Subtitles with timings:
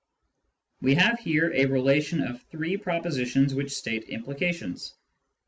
[0.81, 4.95] We have here a relation of three propositions which state implications.